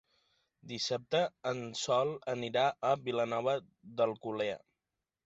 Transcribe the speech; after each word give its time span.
Dissabte 0.69 1.19
en 1.51 1.61
Sol 1.79 2.13
anirà 2.33 2.63
a 2.89 2.95
Vilanova 3.09 3.55
d'Alcolea. 4.01 4.57